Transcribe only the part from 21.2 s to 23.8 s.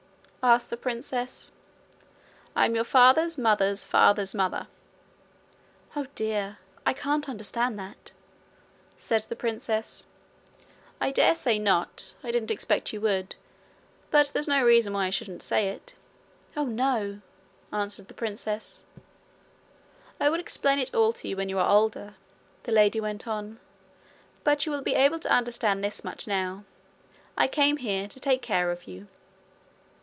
you when you are older,' the lady went on.